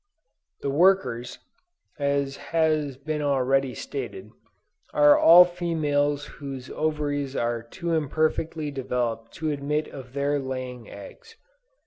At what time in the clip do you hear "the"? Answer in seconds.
0.61-0.71